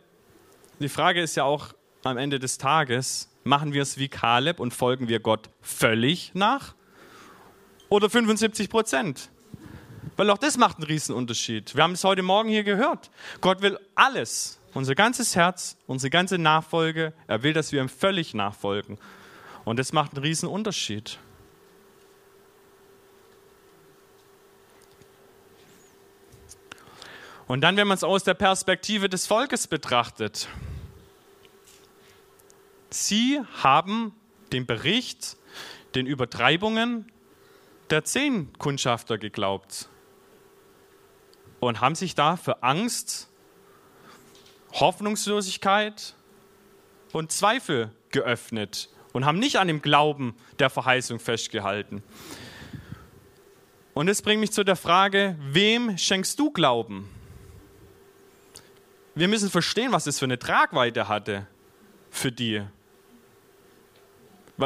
[0.79, 1.67] die Frage ist ja auch
[2.03, 6.75] am Ende des Tages, machen wir es wie Kaleb und folgen wir Gott völlig nach?
[7.87, 9.29] Oder 75 Prozent?
[10.17, 11.73] Weil auch das macht einen Riesenunterschied.
[11.73, 13.11] Wir haben es heute Morgen hier gehört.
[13.39, 17.13] Gott will alles, unser ganzes Herz, unsere ganze Nachfolge.
[17.27, 18.97] Er will, dass wir ihm völlig nachfolgen.
[19.65, 21.19] Und das macht einen Riesenunterschied.
[27.47, 30.47] Und dann, wenn man es aus der Perspektive des Volkes betrachtet,
[32.91, 34.13] sie haben
[34.51, 35.35] den Bericht,
[35.95, 37.11] den Übertreibungen
[37.89, 39.89] der zehn Kundschafter geglaubt
[41.59, 43.28] und haben sich da für Angst,
[44.73, 46.13] Hoffnungslosigkeit
[47.11, 52.03] und Zweifel geöffnet und haben nicht an dem Glauben der Verheißung festgehalten.
[53.93, 57.09] Und das bringt mich zu der Frage, wem schenkst du Glauben?
[59.19, 61.45] wir müssen verstehen, was das für eine Tragweite hatte
[62.09, 62.63] für die.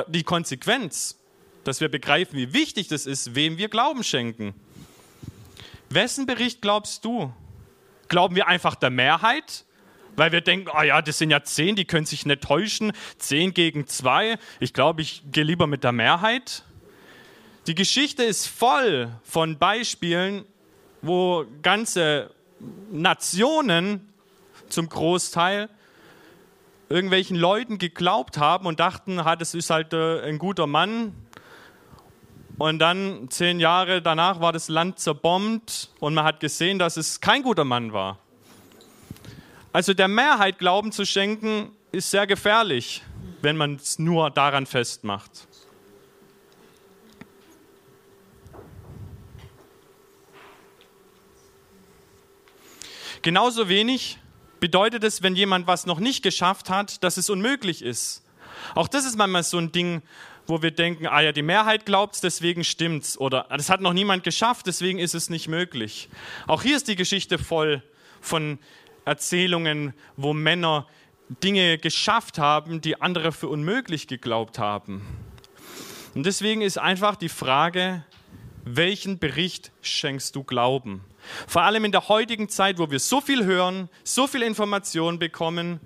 [0.08, 1.20] Die Konsequenz,
[1.64, 4.54] dass wir begreifen, wie wichtig das ist, wem wir Glauben schenken.
[5.90, 7.34] Wessen Bericht glaubst du?
[8.08, 9.66] Glauben wir einfach der Mehrheit?
[10.16, 12.92] Weil wir denken, oh ja, das sind ja zehn, die können sich nicht täuschen.
[13.18, 14.38] Zehn gegen zwei.
[14.60, 16.64] Ich glaube, ich gehe lieber mit der Mehrheit.
[17.68, 20.46] Die Geschichte ist voll von Beispielen,
[21.02, 22.30] wo ganze
[22.92, 24.14] Nationen
[24.70, 25.70] zum Großteil
[26.90, 31.14] irgendwelchen Leuten geglaubt haben und dachten, das ist halt äh, ein guter Mann.
[32.58, 37.20] Und dann zehn Jahre danach war das Land zerbombt und man hat gesehen, dass es
[37.20, 38.20] kein guter Mann war.
[39.74, 43.02] Also der Mehrheit Glauben zu schenken, ist sehr gefährlich,
[43.42, 45.48] wenn man es nur daran festmacht.
[53.24, 54.20] Genauso wenig
[54.60, 58.24] bedeutet es, wenn jemand was noch nicht geschafft hat, dass es unmöglich ist.
[58.76, 60.04] Auch das ist manchmal so ein Ding,
[60.46, 63.18] wo wir denken, ah ja, die Mehrheit glaubt es, deswegen stimmt's.
[63.18, 66.10] Oder das hat noch niemand geschafft, deswegen ist es nicht möglich.
[66.46, 67.82] Auch hier ist die Geschichte voll
[68.22, 68.60] von
[69.06, 70.88] Erzählungen, wo Männer
[71.44, 75.02] Dinge geschafft haben, die andere für unmöglich geglaubt haben.
[76.16, 78.04] Und deswegen ist einfach die Frage,
[78.66, 81.04] welchen Bericht schenkst du Glauben?
[81.48, 85.80] Vor allem in der heutigen Zeit, wo wir so viel hören, so viel Information bekommen,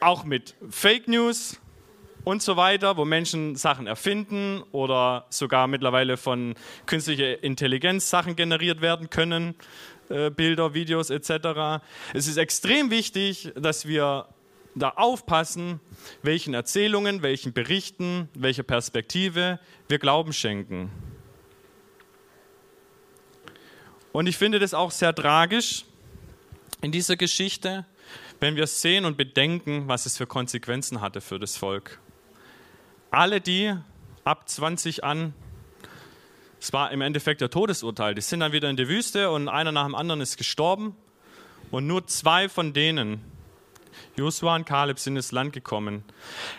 [0.00, 1.60] auch mit Fake News
[2.24, 6.54] und so weiter, wo Menschen Sachen erfinden oder sogar mittlerweile von
[6.86, 9.54] künstlicher Intelligenz Sachen generiert werden können,
[10.08, 11.82] äh, Bilder, Videos etc.
[12.14, 14.26] Es ist extrem wichtig, dass wir
[14.74, 15.80] da aufpassen,
[16.22, 20.90] welchen Erzählungen, welchen Berichten, welcher Perspektive wir Glauben schenken.
[24.12, 25.84] Und ich finde das auch sehr tragisch
[26.80, 27.84] in dieser Geschichte,
[28.40, 32.00] wenn wir sehen und bedenken, was es für Konsequenzen hatte für das Volk.
[33.10, 33.74] Alle die
[34.24, 35.34] ab 20 an,
[36.60, 39.72] es war im Endeffekt der Todesurteil, die sind dann wieder in die Wüste und einer
[39.72, 40.96] nach dem anderen ist gestorben.
[41.70, 43.20] Und nur zwei von denen,
[44.16, 46.02] Josua und Kaleb, sind ins Land gekommen.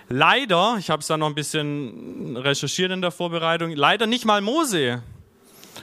[0.07, 4.41] Leider, ich habe es da noch ein bisschen recherchiert in der Vorbereitung, leider nicht mal
[4.41, 5.01] Mose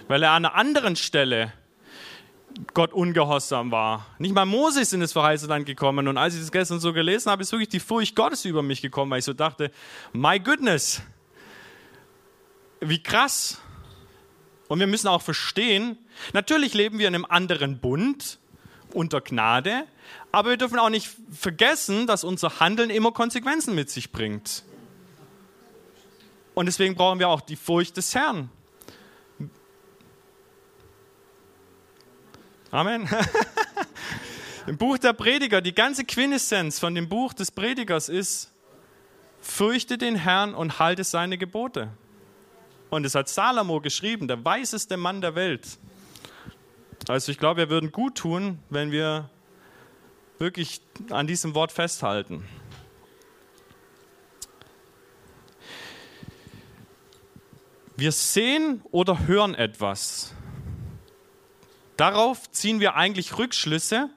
[0.09, 1.53] weil er an einer anderen Stelle
[2.73, 4.07] Gott ungehorsam war.
[4.19, 6.09] Nicht mal Mose ist in das verheißene Land gekommen.
[6.09, 8.81] Und als ich das gestern so gelesen habe, ist wirklich die Furcht Gottes über mich
[8.81, 9.71] gekommen, weil ich so dachte,
[10.13, 11.03] my goodness,
[12.81, 13.61] wie krass.
[14.69, 15.97] Und wir müssen auch verstehen,
[16.33, 18.39] natürlich leben wir in einem anderen Bund
[18.93, 19.87] unter Gnade,
[20.33, 24.65] aber wir dürfen auch nicht vergessen, dass unser Handeln immer Konsequenzen mit sich bringt.
[26.55, 28.51] Und deswegen brauchen wir auch die Furcht des Herrn.
[32.71, 33.09] Amen.
[34.67, 38.53] Im Buch der Prediger, die ganze Quintessenz von dem Buch des Predigers ist,
[39.41, 41.91] fürchte den Herrn und halte seine Gebote.
[42.91, 45.79] Und es hat Salomo geschrieben, der weiseste Mann der Welt.
[47.09, 49.31] Also ich glaube, wir würden gut tun, wenn wir
[50.39, 52.47] wirklich an diesem Wort festhalten.
[57.97, 60.35] Wir sehen oder hören etwas
[61.97, 64.11] Darauf ziehen wir eigentlich Rückschlüsse.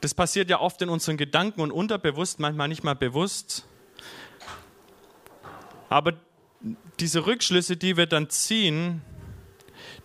[0.00, 3.64] Das passiert ja oft in unseren Gedanken und unterbewusst, manchmal nicht mal bewusst.
[5.90, 6.14] Aber
[7.00, 9.02] diese Rückschlüsse, die wir dann ziehen,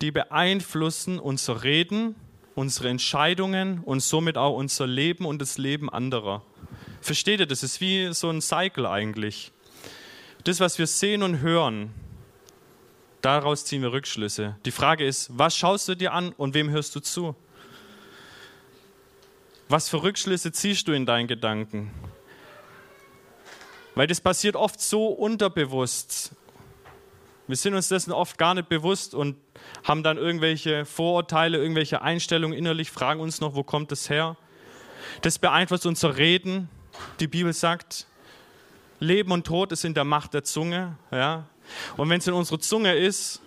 [0.01, 2.15] die beeinflussen unser Reden,
[2.55, 6.41] unsere Entscheidungen und somit auch unser Leben und das Leben anderer.
[7.01, 9.51] Versteht ihr, das ist wie so ein Cycle eigentlich.
[10.43, 11.93] Das, was wir sehen und hören,
[13.21, 14.57] daraus ziehen wir Rückschlüsse.
[14.65, 17.35] Die Frage ist, was schaust du dir an und wem hörst du zu?
[19.69, 21.91] Was für Rückschlüsse ziehst du in deinen Gedanken?
[23.95, 26.33] Weil das passiert oft so unterbewusst.
[27.47, 29.37] Wir sind uns dessen oft gar nicht bewusst und
[29.83, 34.35] haben dann irgendwelche Vorurteile, irgendwelche Einstellungen innerlich, fragen uns noch, wo kommt das her?
[35.21, 36.69] Das beeinflusst unser Reden.
[37.19, 38.07] Die Bibel sagt,
[38.99, 40.97] Leben und Tod ist in der Macht der Zunge.
[41.11, 41.47] Ja?
[41.97, 43.41] Und wenn es in unserer Zunge ist,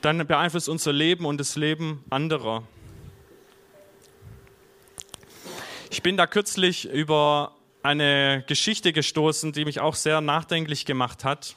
[0.00, 2.64] dann beeinflusst unser Leben und das Leben anderer.
[5.90, 11.56] Ich bin da kürzlich über eine Geschichte gestoßen, die mich auch sehr nachdenklich gemacht hat.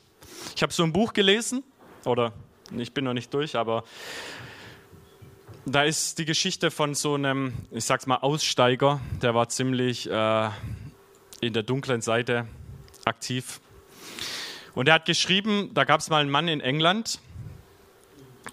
[0.56, 1.64] Ich habe so ein Buch gelesen,
[2.06, 2.34] oder
[2.78, 3.84] ich bin noch nicht durch, aber
[5.66, 10.50] da ist die Geschichte von so einem, ich sag's mal, Aussteiger, der war ziemlich äh,
[11.42, 12.48] in der dunklen Seite
[13.06, 13.62] aktiv.
[14.76, 17.20] Und er hat geschrieben, da gab es mal einen Mann in England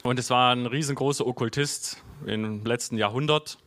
[0.03, 3.59] und es war ein riesengroßer Okkultist im letzten Jahrhundert.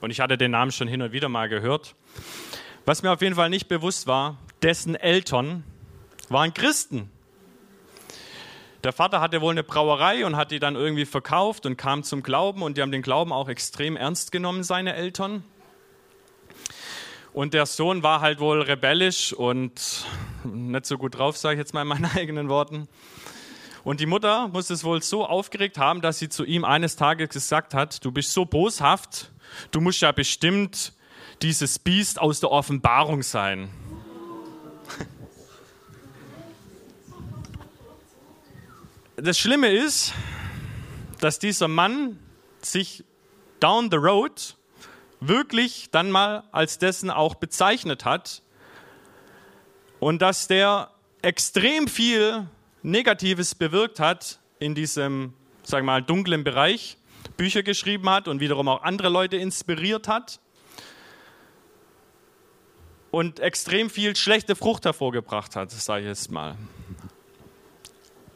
[0.00, 1.96] Und ich hatte den Namen schon hin und wieder mal gehört.
[2.88, 5.62] Was mir auf jeden Fall nicht bewusst war, dessen Eltern
[6.30, 7.10] waren Christen.
[8.82, 12.22] Der Vater hatte wohl eine Brauerei und hat die dann irgendwie verkauft und kam zum
[12.22, 15.44] Glauben und die haben den Glauben auch extrem ernst genommen, seine Eltern.
[17.34, 20.06] Und der Sohn war halt wohl rebellisch und
[20.44, 22.88] nicht so gut drauf, sage ich jetzt mal in meinen eigenen Worten.
[23.84, 27.28] Und die Mutter muss es wohl so aufgeregt haben, dass sie zu ihm eines Tages
[27.28, 29.30] gesagt hat, du bist so boshaft,
[29.72, 30.94] du musst ja bestimmt
[31.42, 33.68] dieses Biest aus der Offenbarung sein.
[39.16, 40.12] Das Schlimme ist,
[41.20, 42.18] dass dieser Mann
[42.60, 43.04] sich
[43.60, 44.56] down the road
[45.20, 48.42] wirklich dann mal als dessen auch bezeichnet hat
[49.98, 52.46] und dass der extrem viel
[52.82, 56.96] Negatives bewirkt hat in diesem, sagen wir mal, dunklen Bereich,
[57.36, 60.40] Bücher geschrieben hat und wiederum auch andere Leute inspiriert hat
[63.10, 66.56] und extrem viel schlechte Frucht hervorgebracht hat, sage ich jetzt mal.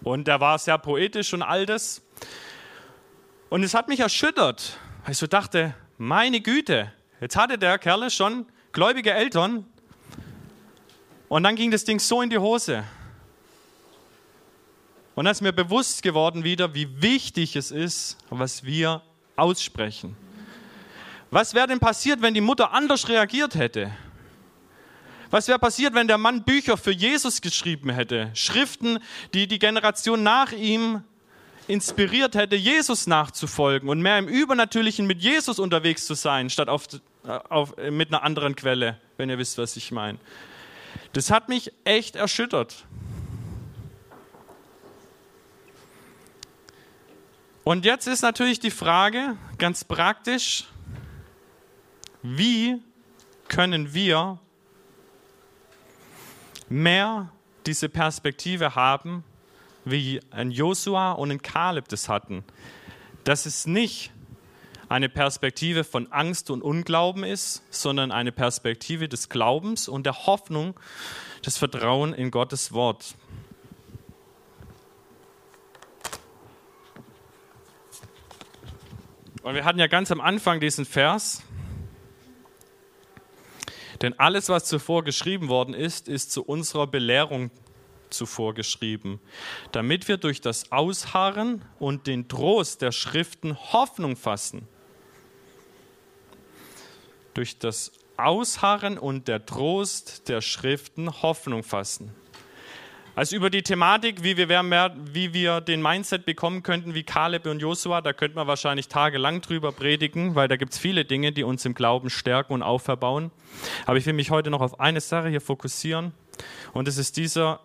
[0.02, 2.02] Und er war sehr poetisch und all das.
[3.50, 8.10] Und es hat mich erschüttert, weil ich so dachte, meine Güte, jetzt hatte der Kerl
[8.10, 9.66] schon gläubige Eltern
[11.28, 12.84] und dann ging das Ding so in die Hose.
[15.14, 19.02] Und dann ist mir bewusst geworden wieder, wie wichtig es ist, was wir
[19.36, 20.16] aussprechen.
[21.30, 23.92] Was wäre denn passiert, wenn die Mutter anders reagiert hätte?
[25.32, 28.30] Was wäre passiert, wenn der Mann Bücher für Jesus geschrieben hätte?
[28.34, 28.98] Schriften,
[29.32, 31.04] die die Generation nach ihm
[31.66, 36.86] inspiriert hätte, Jesus nachzufolgen und mehr im Übernatürlichen mit Jesus unterwegs zu sein, statt auf,
[37.48, 40.18] auf, mit einer anderen Quelle, wenn ihr wisst, was ich meine.
[41.14, 42.84] Das hat mich echt erschüttert.
[47.64, 50.64] Und jetzt ist natürlich die Frage, ganz praktisch,
[52.22, 52.82] wie
[53.48, 54.38] können wir
[56.72, 57.30] mehr
[57.66, 59.24] diese Perspektive haben,
[59.84, 62.44] wie ein Josua und ein Kaleb das hatten.
[63.24, 64.10] Dass es nicht
[64.88, 70.78] eine Perspektive von Angst und Unglauben ist, sondern eine Perspektive des Glaubens und der Hoffnung,
[71.44, 73.14] des Vertrauen in Gottes Wort.
[79.42, 81.42] Und wir hatten ja ganz am Anfang diesen Vers,
[84.02, 87.50] denn alles, was zuvor geschrieben worden ist, ist zu unserer Belehrung
[88.10, 89.20] zuvor geschrieben,
[89.70, 94.68] damit wir durch das Ausharren und den Trost der Schriften Hoffnung fassen.
[97.34, 102.12] Durch das Ausharren und der Trost der Schriften Hoffnung fassen.
[103.14, 107.44] Also über die Thematik, wie wir, mehr, wie wir den Mindset bekommen könnten wie Kaleb
[107.46, 111.30] und Josua, da könnte man wahrscheinlich tagelang drüber predigen, weil da gibt es viele Dinge,
[111.30, 113.30] die uns im Glauben stärken und auferbauen.
[113.84, 116.14] Aber ich will mich heute noch auf eine Sache hier fokussieren
[116.72, 117.60] und das ist dieser,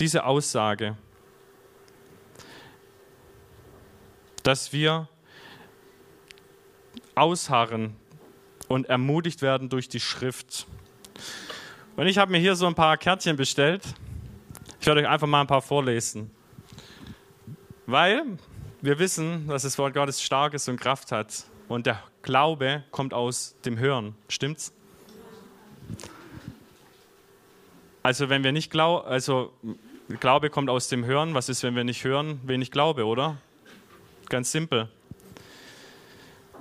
[0.00, 0.96] diese Aussage,
[4.42, 5.08] dass wir
[7.14, 7.94] ausharren
[8.66, 10.66] und ermutigt werden durch die Schrift.
[11.94, 13.82] Und ich habe mir hier so ein paar Kärtchen bestellt.
[14.82, 16.28] Ich werde euch einfach mal ein paar vorlesen.
[17.86, 18.24] Weil
[18.80, 21.44] wir wissen, dass das Wort Gottes stark ist und Kraft hat.
[21.68, 24.16] Und der Glaube kommt aus dem Hören.
[24.28, 24.72] Stimmt's?
[28.02, 29.52] Also wenn wir nicht glauben, also
[30.18, 31.32] Glaube kommt aus dem Hören.
[31.34, 32.40] Was ist, wenn wir nicht hören?
[32.42, 33.36] Wenig Glaube, oder?
[34.30, 34.88] Ganz simpel.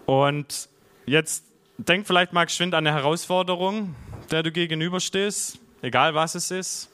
[0.06, 0.70] Und
[1.08, 1.44] jetzt
[1.80, 3.96] denk vielleicht mal geschwind an eine Herausforderung,
[4.30, 6.91] der du gegenüberstehst, egal was es ist,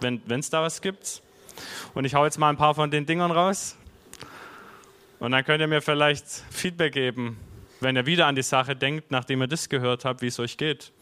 [0.00, 1.22] wenn es da was gibt.
[1.94, 3.76] Und ich hau jetzt mal ein paar von den Dingern raus.
[5.18, 7.38] Und dann könnt ihr mir vielleicht Feedback geben,
[7.80, 10.56] wenn ihr wieder an die Sache denkt, nachdem ihr das gehört habt, wie es euch
[10.56, 10.92] geht.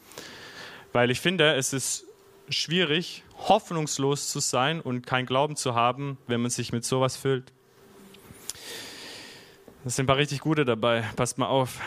[0.92, 2.04] Weil ich finde, es ist
[2.48, 7.52] schwierig, hoffnungslos zu sein und kein Glauben zu haben, wenn man sich mit sowas füllt.
[9.84, 11.04] Das sind ein paar richtig gute dabei.
[11.16, 11.80] Passt mal auf.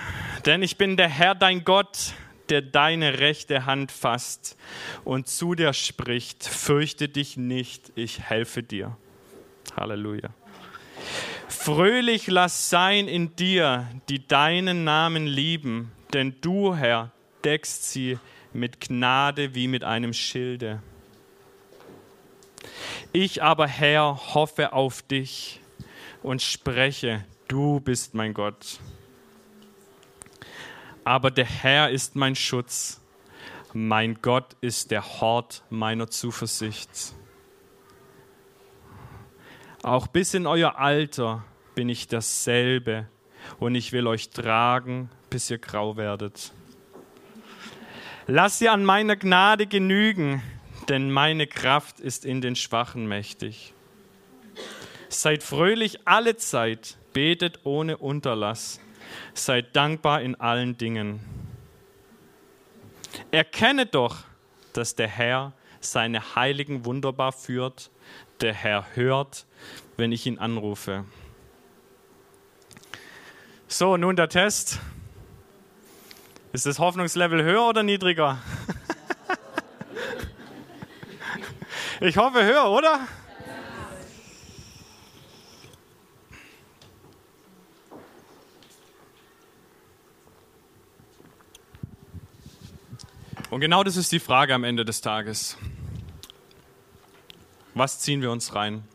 [0.45, 2.14] Denn ich bin der Herr, dein Gott,
[2.52, 4.58] der deine rechte Hand fasst
[5.04, 8.97] und zu dir spricht, fürchte dich nicht, ich helfe dir.
[9.76, 10.30] Halleluja.
[11.47, 17.12] Fröhlich lass sein in dir, die deinen Namen lieben, denn du, Herr,
[17.43, 18.20] deckst sie
[18.54, 20.82] mit Gnade wie mit einem Schilde.
[23.14, 25.62] Ich aber, Herr, hoffe auf dich
[26.22, 28.80] und spreche, du bist mein Gott.
[31.04, 33.02] Aber der Herr ist mein Schutz,
[33.74, 37.14] mein Gott ist der Hort meiner Zuversicht.
[39.82, 41.43] Auch bis in euer Alter
[41.74, 43.08] bin ich dasselbe
[43.60, 46.52] und ich will euch tragen, bis ihr grau werdet.
[48.28, 50.43] Lass sie an meiner Gnade genügen,
[50.88, 53.74] denn meine Kraft ist in den Schwachen mächtig.
[55.10, 58.80] Seid fröhlich alle Zeit, betet ohne Unterlass,
[59.34, 61.20] seid dankbar in allen Dingen.
[63.32, 64.18] Erkenne doch,
[64.74, 67.91] dass der Herr seine Heiligen wunderbar führt,
[68.39, 69.45] der Herr hört,
[69.97, 71.05] wenn ich ihn anrufe.
[73.68, 74.80] So, nun der Test.
[76.53, 78.38] Ist das Hoffnungslevel höher oder niedriger?
[82.01, 83.07] ich hoffe höher, oder?
[93.52, 95.58] Und genau das ist die Frage am Ende des Tages.
[97.74, 98.86] Was ziehen wir uns rein?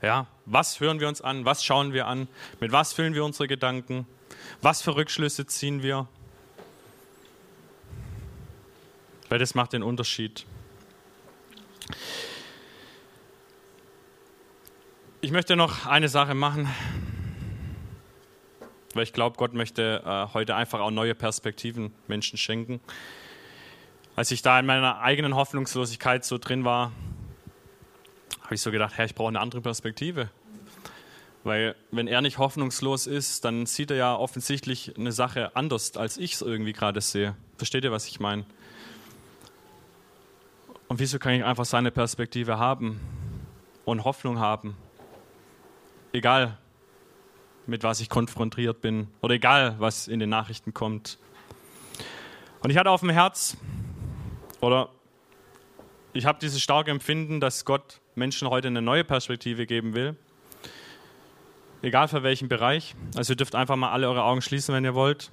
[0.00, 1.44] Ja, was hören wir uns an?
[1.44, 2.26] Was schauen wir an?
[2.58, 4.06] Mit was füllen wir unsere Gedanken?
[4.62, 6.08] Was für Rückschlüsse ziehen wir?
[9.28, 10.46] Weil das macht den Unterschied.
[15.20, 16.66] Ich möchte noch eine Sache machen,
[18.96, 22.80] weil ich glaube, Gott möchte äh, heute einfach auch neue Perspektiven Menschen schenken.
[24.16, 26.92] Als ich da in meiner eigenen Hoffnungslosigkeit so drin war,
[28.42, 30.30] habe ich so gedacht, Herr, ich brauche eine andere Perspektive.
[31.44, 36.16] Weil wenn er nicht hoffnungslos ist, dann sieht er ja offensichtlich eine Sache anders, als
[36.16, 37.36] ich es irgendwie gerade sehe.
[37.56, 38.44] Versteht ihr, was ich meine?
[40.88, 43.00] Und wieso kann ich einfach seine Perspektive haben
[43.84, 44.76] und Hoffnung haben?
[46.12, 46.58] Egal,
[47.68, 51.18] mit was ich konfrontiert bin oder egal, was in den Nachrichten kommt.
[52.62, 53.56] Und ich hatte auf dem Herz,
[54.60, 54.88] oder
[56.12, 60.16] ich habe dieses starke Empfinden, dass Gott Menschen heute eine neue Perspektive geben will
[61.86, 62.94] egal für welchen Bereich.
[63.16, 65.30] Also ihr dürft einfach mal alle eure Augen schließen, wenn ihr wollt.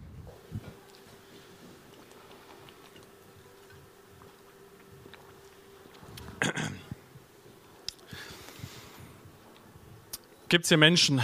[10.50, 11.22] Gibt es hier Menschen,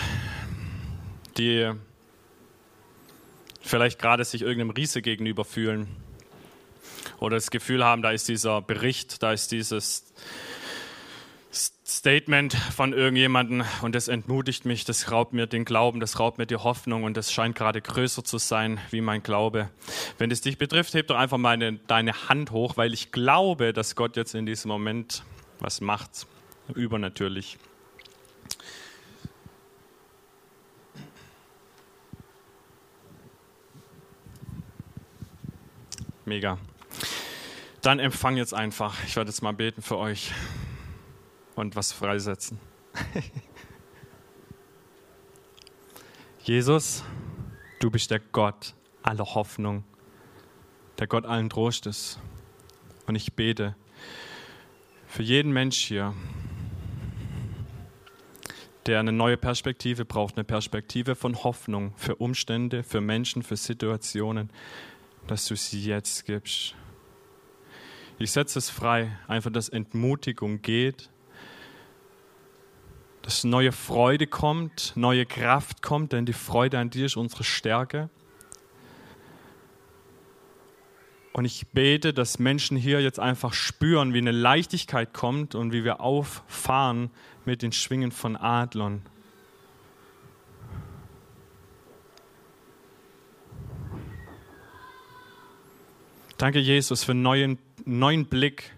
[1.40, 1.72] die
[3.62, 5.88] vielleicht gerade sich irgendeinem Riese gegenüber fühlen
[7.20, 10.14] oder das Gefühl haben, da ist dieser Bericht, da ist dieses
[11.52, 16.46] Statement von irgendjemandem und das entmutigt mich, das raubt mir den Glauben, das raubt mir
[16.46, 19.70] die Hoffnung und das scheint gerade größer zu sein wie mein Glaube.
[20.18, 23.96] Wenn es dich betrifft, heb doch einfach mal deine Hand hoch, weil ich glaube, dass
[23.96, 25.24] Gott jetzt in diesem Moment
[25.60, 26.28] was macht,
[26.76, 27.58] übernatürlich.
[36.30, 36.60] Mega.
[37.82, 39.04] Dann empfang jetzt einfach.
[39.08, 40.32] Ich werde jetzt mal beten für euch
[41.56, 42.60] und was freisetzen.
[46.44, 47.04] Jesus,
[47.80, 49.84] du bist der Gott aller Hoffnung,
[51.00, 52.20] der Gott allen Trostes.
[53.08, 53.76] Und ich bete
[55.08, 56.14] für jeden Mensch hier,
[58.86, 64.52] der eine neue Perspektive braucht, eine Perspektive von Hoffnung für Umstände, für Menschen, für Situationen,
[65.30, 66.76] dass du sie jetzt gibst.
[68.18, 71.10] Ich setze es frei, einfach dass Entmutigung geht
[73.30, 78.10] dass neue Freude kommt, neue Kraft kommt, denn die Freude an dir ist unsere Stärke.
[81.32, 85.84] Und ich bete, dass Menschen hier jetzt einfach spüren, wie eine Leichtigkeit kommt und wie
[85.84, 87.12] wir auffahren
[87.46, 89.04] mit den Schwingen von Adlern.
[96.40, 98.72] Danke, Jesus, für neuen, neuen Blick.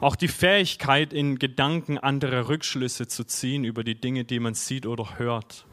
[0.00, 4.86] Auch die Fähigkeit, in Gedanken andere Rückschlüsse zu ziehen über die Dinge, die man sieht
[4.86, 5.66] oder hört.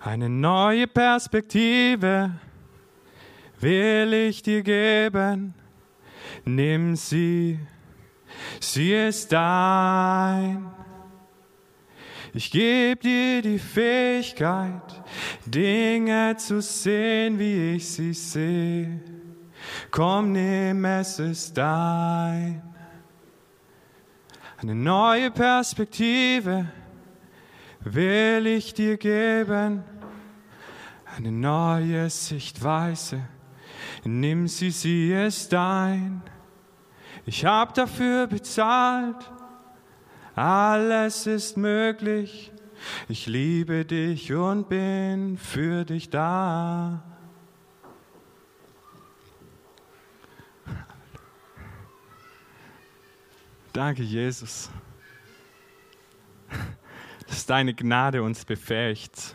[0.00, 2.30] Eine neue Perspektive
[3.58, 5.54] will ich dir geben.
[6.44, 7.58] Nimm sie,
[8.60, 10.70] sie ist dein.
[12.32, 15.02] Ich gebe dir die Fähigkeit,
[15.46, 19.00] Dinge zu sehen, wie ich sie sehe.
[19.90, 22.62] Komm, nimm, es ist dein.
[24.56, 26.66] Eine neue Perspektive
[27.80, 29.84] will ich dir geben
[31.16, 33.22] eine neue Sichtweise.
[34.04, 36.22] Nimm sie, sie ist dein.
[37.26, 39.30] Ich hab dafür bezahlt.
[40.34, 42.52] Alles ist möglich.
[43.08, 47.02] Ich liebe dich und bin für dich da.
[53.72, 54.70] Danke, Jesus,
[57.26, 59.34] dass deine Gnade uns befähigt.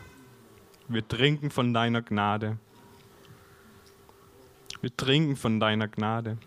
[0.88, 2.56] Wir trinken von deiner Gnade.
[4.80, 6.38] Wir trinken von deiner Gnade.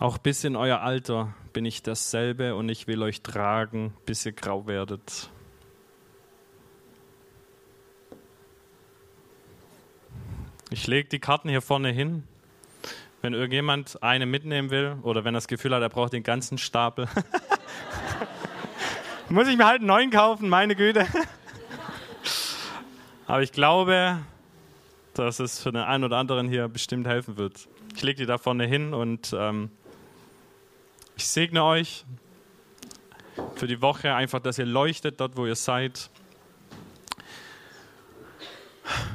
[0.00, 4.32] Auch bis in euer Alter bin ich dasselbe und ich will euch tragen, bis ihr
[4.32, 5.28] grau werdet.
[10.80, 12.22] Ich lege die Karten hier vorne hin.
[13.20, 16.56] Wenn irgendjemand eine mitnehmen will oder wenn er das Gefühl hat, er braucht den ganzen
[16.56, 17.08] Stapel,
[19.28, 21.04] muss ich mir halt einen neuen kaufen, meine Güte.
[23.26, 24.20] Aber ich glaube,
[25.14, 27.68] dass es für den einen oder anderen hier bestimmt helfen wird.
[27.96, 29.72] Ich lege die da vorne hin und ähm,
[31.16, 32.04] ich segne euch
[33.56, 36.08] für die Woche einfach, dass ihr leuchtet dort, wo ihr seid.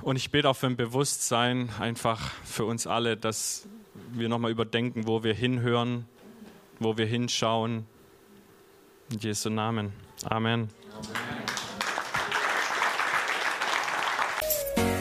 [0.03, 3.65] Und ich bete auch für ein Bewusstsein einfach für uns alle, dass
[4.11, 6.05] wir nochmal überdenken, wo wir hinhören,
[6.79, 7.85] wo wir hinschauen.
[9.11, 9.93] In Jesu Namen.
[10.25, 10.67] Amen.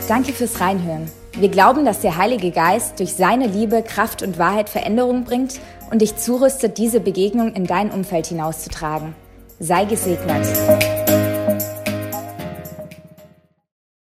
[0.07, 1.11] Danke fürs Reinhören.
[1.33, 5.59] Wir glauben, dass der Heilige Geist durch seine Liebe, Kraft und Wahrheit Veränderung bringt
[5.91, 9.15] und dich zurüstet, diese Begegnung in dein Umfeld hinauszutragen.
[9.59, 10.47] Sei gesegnet.